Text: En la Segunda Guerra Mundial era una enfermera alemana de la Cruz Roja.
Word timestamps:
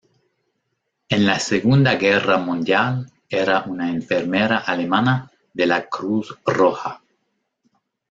En 1.09 1.27
la 1.27 1.35
Segunda 1.37 1.93
Guerra 1.93 2.39
Mundial 2.39 3.05
era 3.29 3.63
una 3.67 3.91
enfermera 3.91 4.57
alemana 4.57 5.29
de 5.53 5.67
la 5.67 5.87
Cruz 5.89 6.35
Roja. 6.43 7.03